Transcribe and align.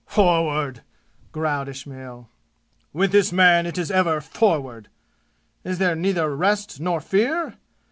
"Forward?" 0.07 0.81
growled 1.31 1.67
Ismail. 1.67 2.27
"With 2.91 3.11
this 3.11 3.31
man 3.31 3.67
it 3.67 3.77
is 3.77 3.91
ever 3.91 4.19
'forward!' 4.19 4.89
Is 5.63 5.77
there 5.77 5.95
neither 5.95 6.35
rest 6.35 6.79
nor 6.79 6.99
fear? 6.99 7.57